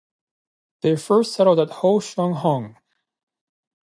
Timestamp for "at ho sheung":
1.59-2.39